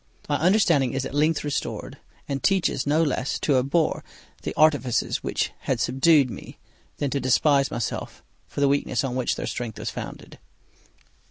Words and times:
My 0.27 0.37
understanding 0.37 0.93
is 0.93 1.05
at 1.05 1.13
length 1.13 1.43
restored, 1.43 1.99
and 2.27 2.41
teaches 2.41 2.87
no 2.87 3.03
less 3.03 3.37
to 3.41 3.59
abhor 3.59 4.03
the 4.41 4.51
artifices 4.55 5.17
which 5.23 5.51
had 5.69 5.79
subdued 5.79 6.31
me 6.31 6.57
than 6.97 7.11
to 7.11 7.19
despise 7.19 7.69
myself 7.69 8.23
for 8.47 8.61
the 8.61 8.67
weakness 8.67 9.03
on 9.03 9.15
which 9.15 9.35
their 9.35 9.45
strength 9.45 9.77
was 9.77 9.91
founded. 9.91 10.39